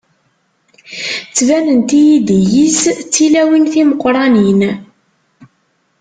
Ttbanent-iyi-d 1.27 2.27
iyi-s 2.41 2.81
d 2.97 2.97
tilawin 3.13 3.65
timeqranin. 3.71 4.61